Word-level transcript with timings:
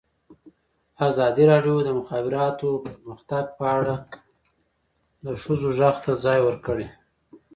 ازادي 1.07 1.43
راډیو 1.51 1.77
د 1.83 1.85
د 1.87 1.89
مخابراتو 1.99 2.67
پرمختګ 2.85 3.45
په 3.57 3.65
اړه 3.77 3.95
د 5.25 5.27
ښځو 5.43 5.69
غږ 5.77 5.95
ته 6.05 6.11
ځای 6.25 6.39
ورکړی. 6.43 6.87